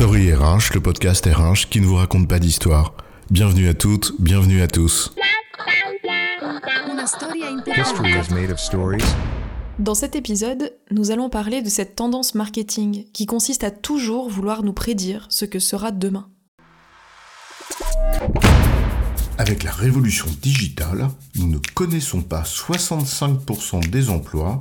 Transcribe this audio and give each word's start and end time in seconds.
Story 0.00 0.32
RH, 0.32 0.72
le 0.72 0.80
podcast 0.80 1.26
RH 1.26 1.68
qui 1.68 1.78
ne 1.78 1.84
vous 1.84 1.96
raconte 1.96 2.26
pas 2.26 2.38
d'histoire. 2.38 2.94
Bienvenue 3.30 3.68
à 3.68 3.74
toutes, 3.74 4.14
bienvenue 4.18 4.62
à 4.62 4.66
tous. 4.66 5.12
History 7.76 8.12
is 8.12 8.32
made 8.32 8.50
of 8.50 8.58
stories? 8.58 9.04
Dans 9.78 9.94
cet 9.94 10.16
épisode, 10.16 10.72
nous 10.90 11.10
allons 11.10 11.28
parler 11.28 11.60
de 11.60 11.68
cette 11.68 11.96
tendance 11.96 12.34
marketing 12.34 13.12
qui 13.12 13.26
consiste 13.26 13.62
à 13.62 13.70
toujours 13.70 14.30
vouloir 14.30 14.62
nous 14.62 14.72
prédire 14.72 15.26
ce 15.28 15.44
que 15.44 15.58
sera 15.58 15.90
demain. 15.90 16.30
Avec 19.36 19.64
la 19.64 19.72
révolution 19.72 20.28
digitale, 20.40 21.10
nous 21.36 21.46
ne 21.46 21.58
connaissons 21.74 22.22
pas 22.22 22.44
65% 22.44 23.90
des 23.90 24.08
emplois 24.08 24.60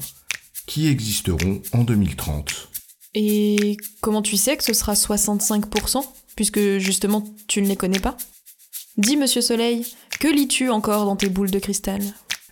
qui 0.66 0.90
existeront 0.90 1.62
en 1.72 1.86
2030. 1.86 2.69
Et 3.22 3.76
comment 4.00 4.22
tu 4.22 4.38
sais 4.38 4.56
que 4.56 4.64
ce 4.64 4.72
sera 4.72 4.94
65% 4.94 6.02
puisque 6.38 6.78
justement 6.78 7.26
tu 7.50 7.62
ne 7.62 7.68
les 7.68 7.76
connais 7.76 8.00
pas? 8.00 8.16
Dis 8.96 9.18
Monsieur 9.18 9.42
Soleil, 9.42 9.86
que 10.22 10.30
lis-tu 10.30 10.70
encore 10.70 11.04
dans 11.04 11.18
tes 11.18 11.28
boules 11.28 11.52
de 11.52 11.60
cristal? 11.60 12.02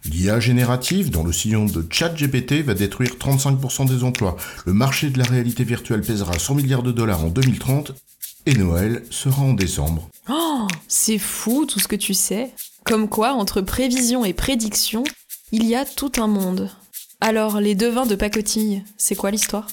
L'IA 0.04 0.42
générative 0.42 1.10
dans 1.10 1.24
le 1.24 1.32
sillon 1.32 1.68
de 1.68 1.86
ChatGPT 1.90 2.66
va 2.66 2.74
détruire 2.74 3.12
35% 3.12 3.88
des 3.88 4.04
emplois. 4.04 4.36
Le 4.66 4.74
marché 4.74 5.10
de 5.10 5.18
la 5.18 5.24
réalité 5.24 5.64
virtuelle 5.64 6.02
pèsera 6.02 6.38
100 6.38 6.56
milliards 6.56 6.84
de 6.84 6.92
dollars 6.92 7.24
en 7.24 7.30
2030 7.30 7.94
et 8.46 8.54
Noël 8.56 9.06
sera 9.10 9.44
en 9.44 9.54
décembre. 9.54 10.10
Oh, 10.30 10.68
c'est 10.90 11.18
fou 11.18 11.66
tout 11.66 11.80
ce 11.80 11.88
que 11.88 11.96
tu 11.96 12.14
sais. 12.14 12.52
Comme 12.84 13.08
quoi, 13.08 13.32
entre 13.32 13.62
prévision 13.62 14.26
et 14.26 14.34
prédiction, 14.34 15.06
il 15.54 15.66
y 15.66 15.76
a 15.76 15.86
tout 15.86 16.12
un 16.18 16.28
monde. 16.28 16.70
Alors, 17.22 17.62
les 17.62 17.74
devins 17.74 18.06
de 18.06 18.16
pacotille, 18.16 18.84
c'est 18.98 19.16
quoi 19.16 19.32
l'histoire? 19.32 19.68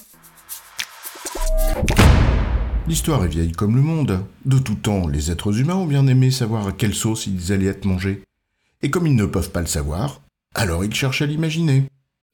L'histoire 2.87 3.25
est 3.25 3.29
vieille 3.29 3.51
comme 3.51 3.75
le 3.75 3.81
monde. 3.81 4.23
De 4.45 4.59
tout 4.59 4.75
temps, 4.75 5.07
les 5.07 5.31
êtres 5.31 5.59
humains 5.59 5.75
ont 5.75 5.87
bien 5.87 6.05
aimé 6.05 6.29
savoir 6.29 6.67
à 6.67 6.71
quelle 6.71 6.93
sauce 6.93 7.25
ils 7.25 7.51
allaient 7.51 7.65
être 7.65 7.85
mangés. 7.85 8.21
Et 8.83 8.91
comme 8.91 9.07
ils 9.07 9.15
ne 9.15 9.25
peuvent 9.25 9.49
pas 9.49 9.61
le 9.61 9.67
savoir, 9.67 10.21
alors 10.53 10.85
ils 10.85 10.93
cherchent 10.93 11.23
à 11.23 11.25
l'imaginer. 11.25 11.85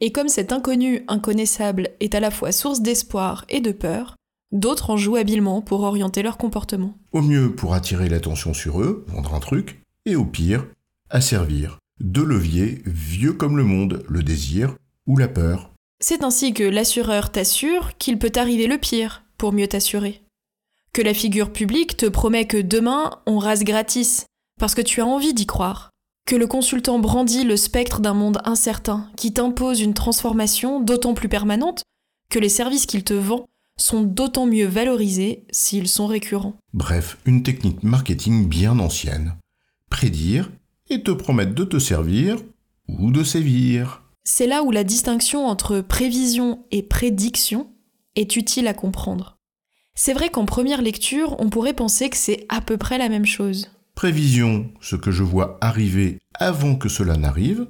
Et 0.02 0.12
comme 0.12 0.28
cet 0.28 0.52
inconnu 0.52 1.06
inconnaissable 1.08 1.92
est 2.02 2.16
à 2.16 2.20
la 2.20 2.32
fois 2.32 2.52
source 2.52 2.82
d'espoir 2.82 3.46
et 3.48 3.62
de 3.62 3.72
peur, 3.72 4.18
d'autres 4.52 4.90
en 4.90 4.98
jouent 4.98 5.16
habilement 5.16 5.62
pour 5.62 5.84
orienter 5.84 6.22
leur 6.22 6.38
comportement. 6.38 6.98
Au 7.14 7.22
mieux 7.22 7.56
pour 7.56 7.74
attirer 7.74 8.10
l'attention 8.10 8.54
sur 8.54 8.82
eux, 8.82 9.06
vendre 9.08 9.34
un 9.34 9.40
truc, 9.40 9.82
et 10.06 10.18
au 10.18 10.26
pire, 10.26 10.66
asservir. 11.10 11.78
Deux 12.02 12.26
leviers 12.26 12.82
vieux 12.86 13.34
comme 13.34 13.56
le 13.56 13.64
monde, 13.64 14.04
le 14.10 14.22
désir 14.22 14.76
ou 15.08 15.16
la 15.16 15.30
peur. 15.30 15.72
C'est 16.02 16.24
ainsi 16.24 16.54
que 16.54 16.64
l'assureur 16.64 17.32
t'assure 17.32 17.96
qu'il 17.98 18.20
peut 18.20 18.34
arriver 18.36 18.68
le 18.68 18.80
pire 18.80 19.24
pour 19.38 19.54
mieux 19.54 19.68
t'assurer. 19.68 20.21
Que 20.94 21.02
la 21.02 21.14
figure 21.14 21.54
publique 21.54 21.96
te 21.96 22.06
promet 22.06 22.46
que 22.46 22.58
demain 22.58 23.12
on 23.26 23.40
rase 23.40 23.64
gratis, 23.64 24.26
parce 24.60 24.76
que 24.76 24.82
tu 24.82 25.00
as 25.00 25.06
envie 25.06 25.34
d'y 25.34 25.46
croire. 25.46 25.90
Que 26.28 26.36
le 26.36 26.48
consultant 26.48 27.00
brandit 27.00 27.46
le 27.46 27.56
spectre 27.56 28.02
d'un 28.02 28.14
monde 28.14 28.40
incertain 28.44 29.10
qui 29.16 29.32
t'impose 29.32 29.80
une 29.80 29.94
transformation 29.94 30.82
d'autant 30.82 31.14
plus 31.14 31.30
permanente 31.30 31.84
que 32.30 32.40
les 32.40 32.50
services 32.50 32.86
qu'il 32.86 33.06
te 33.06 33.14
vend 33.14 33.48
sont 33.78 34.04
d'autant 34.04 34.46
mieux 34.46 34.68
valorisés 34.68 35.46
s'ils 35.50 35.88
sont 35.88 36.08
récurrents. 36.08 36.58
Bref, 36.74 37.18
une 37.26 37.42
technique 37.42 37.84
marketing 37.84 38.50
bien 38.50 38.78
ancienne. 38.78 39.38
Prédire 39.90 40.52
et 40.90 41.02
te 41.02 41.12
promettre 41.12 41.56
de 41.56 41.64
te 41.64 41.80
servir 41.80 42.38
ou 42.90 43.12
de 43.12 43.24
sévir. 43.24 44.04
C'est 44.26 44.46
là 44.46 44.62
où 44.64 44.72
la 44.72 44.84
distinction 44.84 45.48
entre 45.48 45.80
prévision 45.80 46.66
et 46.72 46.84
prédiction 46.84 47.72
est 48.16 48.36
utile 48.36 48.68
à 48.68 48.74
comprendre. 48.74 49.38
C'est 49.96 50.14
vrai 50.14 50.30
qu'en 50.30 50.46
première 50.46 50.82
lecture, 50.82 51.36
on 51.40 51.50
pourrait 51.50 51.74
penser 51.74 52.10
que 52.10 52.18
c'est 52.18 52.46
à 52.50 52.62
peu 52.62 52.78
près 52.78 52.98
la 52.98 53.10
même 53.10 53.26
chose. 53.26 53.70
Prévision, 53.96 54.72
ce 54.82 54.96
que 54.96 55.12
je 55.12 55.24
vois 55.24 55.58
arriver 55.62 56.20
avant 56.34 56.76
que 56.76 56.90
cela 56.90 57.18
n'arrive. 57.18 57.68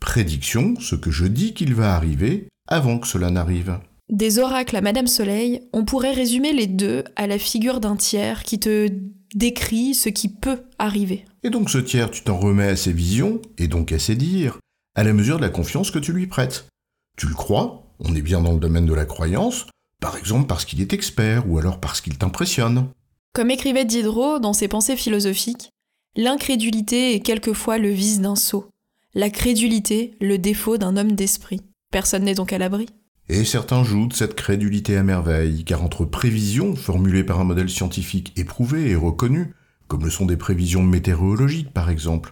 Prédiction, 0.00 0.74
ce 0.80 0.94
que 0.94 1.10
je 1.10 1.26
dis 1.26 1.54
qu'il 1.54 1.74
va 1.74 1.94
arriver 1.94 2.48
avant 2.68 2.98
que 2.98 3.06
cela 3.06 3.30
n'arrive. 3.30 3.78
Des 4.08 4.38
oracles 4.38 4.76
à 4.76 4.80
Madame 4.80 5.08
Soleil, 5.08 5.62
on 5.72 5.84
pourrait 5.84 6.12
résumer 6.12 6.52
les 6.52 6.68
deux 6.68 7.02
à 7.16 7.26
la 7.26 7.38
figure 7.38 7.80
d'un 7.80 7.96
tiers 7.96 8.44
qui 8.44 8.60
te 8.60 8.88
décrit 9.34 9.94
ce 9.94 10.08
qui 10.08 10.28
peut 10.28 10.62
arriver. 10.78 11.24
Et 11.42 11.50
donc 11.50 11.70
ce 11.70 11.78
tiers, 11.78 12.10
tu 12.10 12.22
t'en 12.22 12.38
remets 12.38 12.68
à 12.68 12.76
ses 12.76 12.92
visions, 12.92 13.42
et 13.58 13.66
donc 13.66 13.90
à 13.90 13.98
ses 13.98 14.14
dires, 14.14 14.58
à 14.94 15.02
la 15.02 15.12
mesure 15.12 15.38
de 15.38 15.42
la 15.42 15.50
confiance 15.50 15.90
que 15.90 15.98
tu 15.98 16.12
lui 16.12 16.28
prêtes. 16.28 16.68
Tu 17.16 17.26
le 17.26 17.34
crois, 17.34 17.92
on 17.98 18.14
est 18.14 18.22
bien 18.22 18.40
dans 18.40 18.52
le 18.52 18.60
domaine 18.60 18.86
de 18.86 18.94
la 18.94 19.06
croyance, 19.06 19.66
par 20.06 20.16
exemple 20.16 20.46
parce 20.46 20.64
qu'il 20.64 20.80
est 20.80 20.92
expert 20.92 21.50
ou 21.50 21.58
alors 21.58 21.80
parce 21.80 22.00
qu'il 22.00 22.16
t'impressionne. 22.16 22.86
Comme 23.32 23.50
écrivait 23.50 23.84
Diderot 23.84 24.38
dans 24.38 24.52
ses 24.52 24.68
pensées 24.68 24.94
philosophiques, 24.94 25.72
l'incrédulité 26.14 27.16
est 27.16 27.18
quelquefois 27.18 27.78
le 27.78 27.90
vice 27.90 28.20
d'un 28.20 28.36
sot, 28.36 28.70
la 29.14 29.30
crédulité 29.30 30.16
le 30.20 30.38
défaut 30.38 30.78
d'un 30.78 30.96
homme 30.96 31.16
d'esprit. 31.16 31.60
Personne 31.90 32.22
n'est 32.22 32.36
donc 32.36 32.52
à 32.52 32.58
l'abri. 32.58 32.86
Et 33.28 33.44
certains 33.44 33.82
jouent 33.82 34.06
de 34.06 34.12
cette 34.12 34.36
crédulité 34.36 34.96
à 34.96 35.02
merveille, 35.02 35.64
car 35.64 35.82
entre 35.82 36.04
prévisions 36.04 36.76
formulées 36.76 37.24
par 37.24 37.40
un 37.40 37.44
modèle 37.44 37.68
scientifique 37.68 38.32
éprouvé 38.36 38.90
et 38.90 38.94
reconnu, 38.94 39.54
comme 39.88 40.04
le 40.04 40.10
sont 40.10 40.26
des 40.26 40.36
prévisions 40.36 40.84
météorologiques 40.84 41.72
par 41.72 41.90
exemple, 41.90 42.30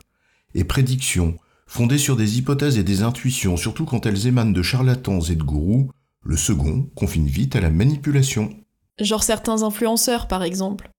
et 0.54 0.62
prédictions 0.62 1.36
fondées 1.66 1.98
sur 1.98 2.14
des 2.14 2.38
hypothèses 2.38 2.78
et 2.78 2.84
des 2.84 3.02
intuitions, 3.02 3.56
surtout 3.56 3.84
quand 3.84 4.06
elles 4.06 4.28
émanent 4.28 4.52
de 4.52 4.62
charlatans 4.62 5.22
et 5.22 5.34
de 5.34 5.42
gourous, 5.42 5.90
le 6.24 6.36
second 6.36 6.90
confine 6.94 7.26
vite 7.26 7.54
à 7.54 7.60
la 7.60 7.70
manipulation. 7.70 8.50
Genre 8.98 9.22
certains 9.22 9.62
influenceurs 9.62 10.26
par 10.26 10.42
exemple. 10.42 10.90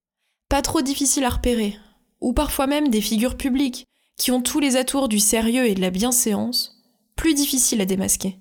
Pas 0.49 0.61
trop 0.61 0.81
difficile 0.81 1.23
à 1.23 1.29
repérer, 1.29 1.77
ou 2.21 2.33
parfois 2.33 2.67
même 2.67 2.89
des 2.89 3.01
figures 3.01 3.35
publiques 3.35 3.87
qui 4.17 4.31
ont 4.31 4.41
tous 4.41 4.59
les 4.59 4.75
atours 4.77 5.09
du 5.09 5.19
sérieux 5.19 5.65
et 5.65 5.75
de 5.75 5.81
la 5.81 5.89
bienséance, 5.89 6.83
plus 7.15 7.33
difficile 7.33 7.81
à 7.81 7.85
démasquer. 7.85 8.39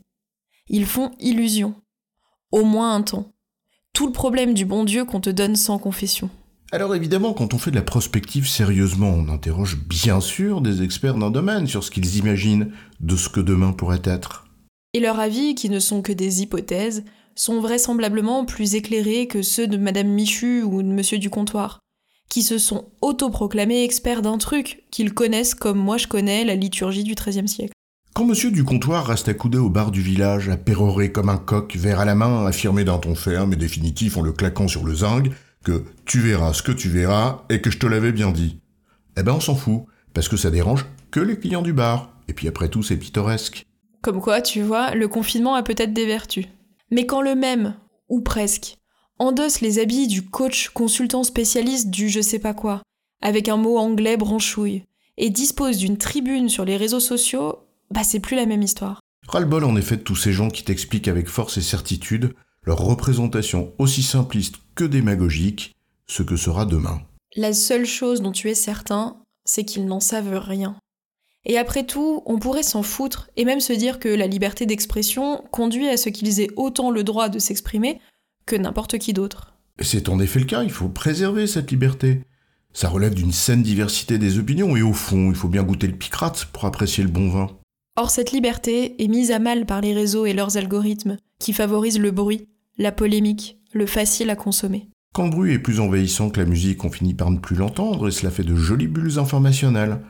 Ils 0.69 0.87
font 0.87 1.11
illusion. 1.19 1.75
Au 2.53 2.65
moins 2.65 2.95
un 2.95 3.03
temps. 3.03 3.33
Tout 3.93 4.07
le 4.07 4.13
problème 4.13 4.55
du 4.55 4.65
bon 4.65 4.85
Dieu 4.85 5.05
qu'on 5.05 5.21
te 5.21 5.31
donne 5.31 5.57
sans 5.57 5.79
confession. 5.79 6.31
Alors 6.73 6.95
évidemment, 6.95 7.33
quand 7.33 7.55
on 7.55 7.59
fait 7.59 7.71
de 7.71 7.77
la 7.77 7.83
prospective 7.83 8.49
sérieusement, 8.49 9.11
on 9.11 9.29
interroge 9.29 9.77
bien 9.77 10.21
sûr 10.21 10.61
des 10.61 10.83
experts 10.83 11.17
d'un 11.17 11.31
domaine 11.31 11.67
sur 11.67 11.85
ce 11.85 11.91
qu'ils 11.91 12.17
imaginent 12.17 12.73
de 13.01 13.17
ce 13.17 13.29
que 13.29 13.41
demain 13.41 13.73
pourrait 13.73 14.03
être. 14.05 14.44
Et 14.95 15.01
leurs 15.01 15.19
avis, 15.19 15.57
qui 15.57 15.69
ne 15.71 15.81
sont 15.81 16.03
que 16.03 16.13
des 16.13 16.43
hypothèses, 16.43 17.05
sont 17.35 17.61
vraisemblablement 17.61 18.45
plus 18.45 18.77
éclairés 18.77 19.27
que 19.27 19.43
ceux 19.43 19.67
de 19.67 19.77
Madame 19.77 20.07
Michu 20.07 20.63
ou 20.63 20.83
de 20.83 20.89
Monsieur 20.89 21.19
du 21.19 21.31
comptoir, 21.31 21.81
qui 22.29 22.43
se 22.43 22.59
sont 22.59 22.87
autoproclamés 23.03 23.83
experts 23.83 24.23
d'un 24.23 24.39
truc 24.39 24.85
qu'ils 24.93 25.13
connaissent 25.13 25.57
comme 25.57 25.79
moi 25.79 25.97
je 25.97 26.07
connais 26.07 26.45
la 26.45 26.55
liturgie 26.55 27.03
du 27.03 27.17
XIIIe 27.17 27.49
siècle. 27.49 27.73
Quand 28.15 28.25
monsieur 28.25 28.53
du 28.53 28.63
comptoir 28.63 29.09
reste 29.09 29.29
accoudé 29.29 29.59
au 29.59 29.69
bar 29.69 29.91
du 29.91 30.01
village, 30.01 30.49
à 30.49 30.57
pérorer 30.57 31.11
comme 31.11 31.29
un 31.29 31.39
coq, 31.39 31.75
verre 31.75 31.99
à 31.99 32.05
la 32.05 32.15
main, 32.15 32.47
affirmer 32.47 32.85
d'un 32.85 32.99
ton 32.99 33.17
ferme 33.17 33.53
et 33.53 33.57
définitif 33.57 34.17
en 34.17 34.23
le 34.23 34.31
claquant 34.31 34.69
sur 34.69 34.85
le 34.85 34.95
zinc, 34.95 35.29
que 35.65 35.83
tu 36.05 36.21
verras 36.21 36.53
ce 36.53 36.63
que 36.63 36.71
tu 36.71 36.89
verras 36.89 37.43
et 37.51 37.61
que 37.61 37.73
je 37.73 37.79
te 37.79 37.87
l'avais 37.87 38.13
bien 38.13 38.31
dit. 38.31 38.61
Eh 39.17 39.25
ben 39.25 39.33
on 39.33 39.41
s'en 39.41 39.57
fout, 39.57 39.87
parce 40.13 40.29
que 40.29 40.37
ça 40.37 40.53
dérange 40.53 40.87
que 41.11 41.19
les 41.19 41.37
clients 41.37 41.63
du 41.63 41.73
bar. 41.73 42.13
Et 42.29 42.33
puis 42.33 42.47
après 42.47 42.69
tout, 42.69 42.85
c'est 42.85 42.97
pittoresque. 42.97 43.67
Comme 44.05 44.21
quoi, 44.21 44.43
tu 44.43 44.61
vois, 44.61 44.95
le 44.95 45.09
confinement 45.09 45.55
a 45.55 45.63
peut-être 45.63 45.95
des 45.95 46.05
vertus. 46.05 46.45
Mais 46.91 47.07
quand 47.07 47.23
le 47.23 47.35
même, 47.35 47.75
ou 48.11 48.21
presque, 48.21 48.77
endosse 49.19 49.63
les 49.63 49.79
habits 49.79 50.09
du 50.09 50.21
coach 50.21 50.69
consultant 50.69 51.25
spécialiste 51.25 51.89
du 51.89 52.11
je 52.11 52.21
sais 52.21 52.39
pas 52.39 52.53
quoi, 52.53 52.83
avec 53.23 53.49
un 53.49 53.57
mot 53.57 53.79
anglais 53.79 54.19
branchouille, 54.19 54.85
et 55.17 55.31
dispose 55.31 55.79
d'une 55.79 55.97
tribune 55.97 56.51
sur 56.51 56.67
les 56.67 56.77
réseaux 56.77 57.01
sociaux, 57.01 57.61
bah 57.91 58.05
c'est 58.05 58.21
plus 58.21 58.37
la 58.37 58.45
même 58.45 58.61
histoire. 58.61 59.01
Ras-le-bol 59.27 59.65
en 59.65 59.75
effet 59.75 59.97
de 59.97 60.03
tous 60.03 60.17
ces 60.17 60.35
gens 60.35 60.51
qui 60.51 60.65
t'expliquent 60.65 61.09
avec 61.09 61.27
force 61.27 61.57
et 61.57 61.63
certitude 61.63 62.35
leur 62.63 62.81
représentation 62.81 63.73
aussi 63.79 64.03
simpliste 64.03 64.57
que 64.75 64.85
démagogique, 64.85 65.73
ce 66.07 66.23
que 66.23 66.37
sera 66.37 66.67
demain. 66.67 67.01
La 67.37 67.55
seule 67.55 67.87
chose 67.87 68.21
dont 68.21 68.33
tu 68.33 68.51
es 68.51 68.55
certain, 68.55 69.17
c'est 69.47 69.65
qu'ils 69.65 69.87
n'en 69.87 70.01
savent 70.01 70.37
rien. 70.37 70.77
Et 71.47 71.59
après 71.59 71.85
tout, 71.85 72.23
on 72.27 72.39
pourrait 72.39 72.63
s'en 72.63 72.83
foutre 72.83 73.29
et 73.37 73.45
même 73.45 73.61
se 73.61 73.73
dire 73.73 73.99
que 73.99 74.09
la 74.09 74.27
liberté 74.27 74.67
d'expression 74.67 75.45
conduit 75.51 75.89
à 75.89 75.97
ce 75.97 76.09
qu'ils 76.09 76.41
aient 76.41 76.51
autant 76.57 76.91
le 76.91 77.05
droit 77.05 77.29
de 77.29 77.39
s'exprimer 77.39 78.01
que 78.47 78.57
n'importe 78.57 78.99
qui 78.99 79.13
d'autre. 79.13 79.55
C'est 79.81 80.09
en 80.09 80.21
effet 80.21 80.41
le 80.41 80.47
cas, 80.47 80.63
il 80.63 80.71
faut 80.71 80.89
préserver 80.89 81.47
cette 81.47 81.71
liberté. 81.71 82.23
Ça 82.73 82.89
relève 82.89 83.15
d'une 83.15 83.33
saine 83.33 83.63
diversité 83.63 84.19
des 84.19 84.39
opinions 84.39 84.77
et 84.77 84.83
au 84.83 84.93
fond, 84.93 85.31
il 85.31 85.37
faut 85.37 85.49
bien 85.49 85.63
goûter 85.63 85.87
le 85.87 85.97
picrate 85.97 86.47
pour 86.47 86.65
apprécier 86.65 87.05
le 87.05 87.11
bon 87.11 87.29
vin. 87.29 87.49
Or, 87.97 88.11
cette 88.11 88.33
liberté 88.33 89.03
est 89.03 89.09
mise 89.09 89.31
à 89.31 89.39
mal 89.39 89.67
par 89.67 89.81
les 89.81 89.95
réseaux 89.95 90.27
et 90.27 90.33
leurs 90.33 90.57
algorithmes 90.57 91.17
qui 91.39 91.53
favorisent 91.53 92.01
le 92.01 92.11
bruit, 92.11 92.49
la 92.79 92.91
polémique, 92.91 93.59
le 93.73 93.87
facile 93.87 94.31
à 94.31 94.37
consommer. 94.37 94.89
Quand 95.15 95.25
le 95.25 95.31
bruit 95.31 95.53
est 95.53 95.61
plus 95.61 95.79
envahissant 95.79 96.31
que 96.31 96.41
la 96.41 96.47
musique, 96.47 96.85
on 96.85 96.91
finit 96.91 97.15
par 97.15 97.31
ne 97.31 97.39
plus 97.39 97.55
l'entendre 97.55 98.09
et 98.09 98.11
cela 98.11 98.33
fait 98.33 98.43
de 98.43 98.57
jolies 98.57 98.89
bulles 98.89 99.21
informationnelles. 99.21 100.01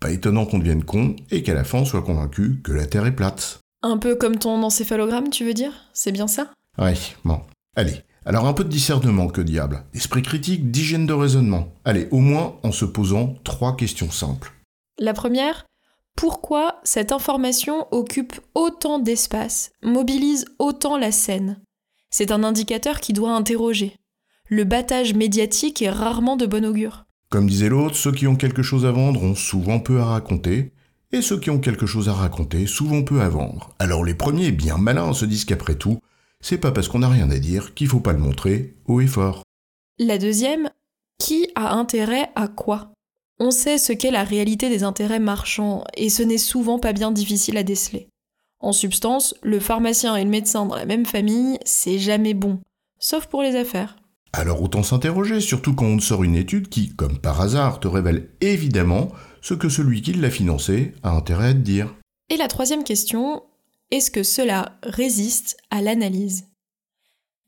Pas 0.00 0.10
étonnant 0.10 0.46
qu'on 0.46 0.58
devienne 0.58 0.84
con 0.84 1.16
et 1.30 1.42
qu'à 1.42 1.54
la 1.54 1.64
fin 1.64 1.78
on 1.78 1.84
soit 1.84 2.02
convaincu 2.02 2.60
que 2.62 2.72
la 2.72 2.86
Terre 2.86 3.06
est 3.06 3.16
plate. 3.16 3.60
Un 3.82 3.98
peu 3.98 4.14
comme 4.16 4.38
ton 4.38 4.62
encéphalogramme, 4.62 5.30
tu 5.30 5.44
veux 5.44 5.54
dire? 5.54 5.72
C'est 5.92 6.12
bien 6.12 6.26
ça? 6.26 6.50
Ouais, 6.78 6.94
bon. 7.24 7.40
Allez, 7.76 8.02
Alors 8.24 8.46
un 8.46 8.52
peu 8.52 8.64
de 8.64 8.68
discernement, 8.68 9.28
que 9.28 9.40
diable. 9.40 9.84
Esprit 9.94 10.22
critique, 10.22 10.70
d'hygiène 10.70 11.06
de 11.06 11.14
raisonnement. 11.14 11.72
Allez, 11.84 12.08
au 12.10 12.18
moins 12.18 12.56
en 12.62 12.72
se 12.72 12.84
posant 12.84 13.34
trois 13.42 13.74
questions 13.74 14.10
simples. 14.10 14.52
La 14.98 15.14
première, 15.14 15.64
pourquoi 16.14 16.80
cette 16.84 17.12
information 17.12 17.86
occupe 17.90 18.34
autant 18.54 18.98
d'espace, 18.98 19.70
mobilise 19.82 20.44
autant 20.58 20.98
la 20.98 21.10
scène? 21.10 21.60
C'est 22.10 22.30
un 22.30 22.44
indicateur 22.44 23.00
qui 23.00 23.12
doit 23.12 23.32
interroger. 23.32 23.96
Le 24.48 24.64
battage 24.64 25.14
médiatique 25.14 25.80
est 25.80 25.90
rarement 25.90 26.36
de 26.36 26.46
bon 26.46 26.64
augure. 26.66 27.04
Comme 27.30 27.46
disait 27.46 27.68
l'autre, 27.68 27.94
ceux 27.94 28.12
qui 28.12 28.26
ont 28.26 28.36
quelque 28.36 28.62
chose 28.62 28.86
à 28.86 28.90
vendre 28.90 29.22
ont 29.22 29.34
souvent 29.34 29.80
peu 29.80 30.00
à 30.00 30.06
raconter, 30.06 30.72
et 31.12 31.20
ceux 31.20 31.38
qui 31.38 31.50
ont 31.50 31.58
quelque 31.58 31.86
chose 31.86 32.08
à 32.08 32.14
raconter 32.14 32.66
souvent 32.66 33.02
peu 33.02 33.20
à 33.20 33.28
vendre. 33.28 33.74
Alors 33.78 34.04
les 34.04 34.14
premiers, 34.14 34.50
bien 34.50 34.78
malins, 34.78 35.12
se 35.12 35.26
disent 35.26 35.44
qu'après 35.44 35.74
tout, 35.74 36.00
c'est 36.40 36.58
pas 36.58 36.72
parce 36.72 36.88
qu'on 36.88 37.00
n'a 37.00 37.08
rien 37.08 37.30
à 37.30 37.38
dire 37.38 37.74
qu'il 37.74 37.88
faut 37.88 38.00
pas 38.00 38.12
le 38.12 38.18
montrer 38.18 38.76
haut 38.86 39.00
et 39.00 39.06
fort. 39.06 39.42
La 39.98 40.16
deuxième, 40.16 40.70
qui 41.18 41.50
a 41.54 41.74
intérêt 41.74 42.30
à 42.34 42.48
quoi? 42.48 42.92
On 43.40 43.50
sait 43.50 43.76
ce 43.76 43.92
qu'est 43.92 44.10
la 44.10 44.24
réalité 44.24 44.70
des 44.70 44.82
intérêts 44.82 45.20
marchands, 45.20 45.84
et 45.96 46.08
ce 46.08 46.22
n'est 46.22 46.38
souvent 46.38 46.78
pas 46.78 46.94
bien 46.94 47.10
difficile 47.10 47.58
à 47.58 47.62
déceler. 47.62 48.08
En 48.60 48.72
substance, 48.72 49.34
le 49.42 49.60
pharmacien 49.60 50.16
et 50.16 50.24
le 50.24 50.30
médecin 50.30 50.64
dans 50.64 50.74
la 50.74 50.86
même 50.86 51.06
famille, 51.06 51.58
c'est 51.64 51.98
jamais 51.98 52.34
bon, 52.34 52.58
sauf 52.98 53.26
pour 53.26 53.42
les 53.42 53.54
affaires. 53.54 53.97
Alors 54.32 54.62
autant 54.62 54.82
s'interroger, 54.82 55.40
surtout 55.40 55.74
quand 55.74 55.86
on 55.86 55.98
sort 56.00 56.24
une 56.24 56.36
étude 56.36 56.68
qui, 56.68 56.94
comme 56.94 57.18
par 57.18 57.40
hasard, 57.40 57.80
te 57.80 57.88
révèle 57.88 58.28
évidemment 58.40 59.08
ce 59.40 59.54
que 59.54 59.68
celui 59.68 60.02
qui 60.02 60.12
l'a 60.12 60.30
financé 60.30 60.94
a 61.02 61.10
intérêt 61.10 61.48
à 61.48 61.54
te 61.54 61.58
dire. 61.58 61.94
Et 62.28 62.36
la 62.36 62.48
troisième 62.48 62.84
question, 62.84 63.42
est-ce 63.90 64.10
que 64.10 64.22
cela 64.22 64.78
résiste 64.82 65.56
à 65.70 65.80
l'analyse? 65.80 66.46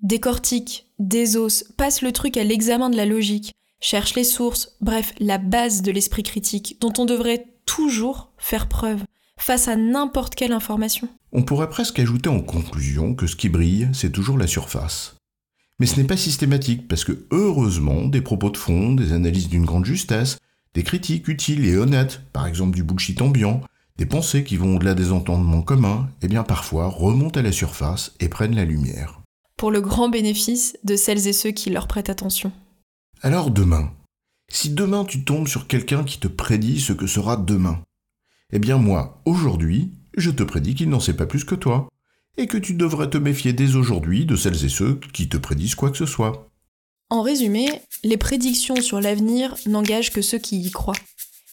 Décortique, 0.02 0.86
désosse, 0.98 1.64
passe 1.76 2.00
le 2.00 2.12
truc 2.12 2.38
à 2.38 2.44
l'examen 2.44 2.88
de 2.88 2.96
la 2.96 3.04
logique, 3.04 3.52
cherche 3.80 4.14
les 4.14 4.24
sources, 4.24 4.76
bref, 4.80 5.12
la 5.20 5.36
base 5.36 5.82
de 5.82 5.92
l'esprit 5.92 6.22
critique 6.22 6.78
dont 6.80 6.92
on 6.96 7.04
devrait 7.04 7.46
toujours 7.66 8.32
faire 8.38 8.68
preuve 8.68 9.04
face 9.36 9.68
à 9.68 9.76
n'importe 9.76 10.34
quelle 10.34 10.52
information. 10.52 11.08
On 11.32 11.42
pourrait 11.42 11.68
presque 11.68 11.98
ajouter 11.98 12.30
en 12.30 12.40
conclusion 12.40 13.14
que 13.14 13.26
ce 13.26 13.36
qui 13.36 13.48
brille, 13.48 13.88
c'est 13.92 14.12
toujours 14.12 14.38
la 14.38 14.46
surface. 14.46 15.16
Mais 15.80 15.86
ce 15.86 15.98
n'est 15.98 16.06
pas 16.06 16.18
systématique, 16.18 16.86
parce 16.86 17.04
que 17.04 17.24
heureusement, 17.30 18.06
des 18.06 18.20
propos 18.20 18.50
de 18.50 18.58
fond, 18.58 18.92
des 18.94 19.12
analyses 19.12 19.48
d'une 19.48 19.64
grande 19.64 19.86
justesse, 19.86 20.38
des 20.74 20.84
critiques 20.84 21.26
utiles 21.26 21.64
et 21.64 21.76
honnêtes, 21.76 22.20
par 22.34 22.46
exemple 22.46 22.76
du 22.76 22.84
bullshit 22.84 23.20
ambiant, 23.22 23.62
des 23.96 24.04
pensées 24.04 24.44
qui 24.44 24.56
vont 24.56 24.76
au-delà 24.76 24.94
des 24.94 25.10
entendements 25.10 25.62
communs, 25.62 26.08
et 26.20 26.26
eh 26.26 26.28
bien 26.28 26.42
parfois 26.42 26.86
remontent 26.86 27.40
à 27.40 27.42
la 27.42 27.50
surface 27.50 28.12
et 28.20 28.28
prennent 28.28 28.54
la 28.54 28.66
lumière. 28.66 29.22
Pour 29.56 29.70
le 29.70 29.80
grand 29.80 30.10
bénéfice 30.10 30.76
de 30.84 30.96
celles 30.96 31.26
et 31.26 31.32
ceux 31.32 31.50
qui 31.50 31.70
leur 31.70 31.88
prêtent 31.88 32.10
attention. 32.10 32.52
Alors 33.22 33.50
demain, 33.50 33.90
si 34.48 34.70
demain 34.70 35.04
tu 35.04 35.24
tombes 35.24 35.48
sur 35.48 35.66
quelqu'un 35.66 36.04
qui 36.04 36.18
te 36.18 36.28
prédit 36.28 36.80
ce 36.80 36.92
que 36.92 37.06
sera 37.06 37.36
demain, 37.36 37.82
eh 38.52 38.58
bien 38.58 38.76
moi, 38.76 39.22
aujourd'hui, 39.24 39.92
je 40.16 40.30
te 40.30 40.42
prédis 40.42 40.74
qu'il 40.74 40.90
n'en 40.90 41.00
sait 41.00 41.16
pas 41.16 41.26
plus 41.26 41.44
que 41.44 41.54
toi, 41.54 41.88
et 42.36 42.46
que 42.46 42.58
tu 42.58 42.74
devrais 42.74 43.10
te 43.10 43.18
méfier 43.18 43.52
dès 43.52 43.74
aujourd'hui 43.74 44.24
de 44.26 44.36
celles 44.36 44.64
et 44.64 44.68
ceux 44.68 45.00
qui 45.12 45.28
te 45.28 45.36
prédisent 45.36 45.74
quoi 45.74 45.90
que 45.90 45.98
ce 45.98 46.06
soit. 46.06 46.50
En 47.10 47.22
résumé, 47.22 47.68
les 48.04 48.16
prédictions 48.16 48.80
sur 48.80 49.00
l'avenir 49.00 49.56
n'engagent 49.66 50.12
que 50.12 50.22
ceux 50.22 50.38
qui 50.38 50.60
y 50.60 50.70
croient. 50.70 50.94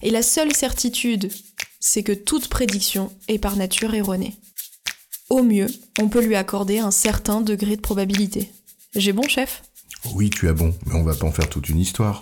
Et 0.04 0.12
la 0.12 0.22
seule 0.22 0.54
certitude, 0.54 1.32
c'est 1.80 2.04
que 2.04 2.12
toute 2.12 2.48
prédiction 2.48 3.12
est 3.28 3.40
par 3.40 3.56
nature 3.56 3.94
erronée. 3.96 4.36
Au 5.30 5.44
mieux, 5.44 5.68
on 6.00 6.10
peut 6.10 6.24
lui 6.24 6.36
accorder 6.36 6.80
un 6.80 6.92
certain 6.92 7.42
degré 7.42 7.76
de 7.76 7.82
probabilité. 7.82 8.52
J'ai 8.96 9.14
bon, 9.14 9.28
chef? 9.28 9.64
Oui, 10.14 10.30
tu 10.30 10.48
as 10.48 10.54
bon, 10.54 10.74
mais 10.86 10.96
on 10.96 11.04
va 11.04 11.16
pas 11.16 11.26
en 11.26 11.32
faire 11.32 11.50
toute 11.50 11.70
une 11.70 11.80
histoire. 11.80 12.22